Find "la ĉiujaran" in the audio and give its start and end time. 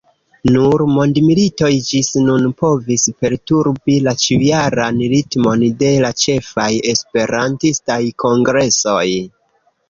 4.07-5.03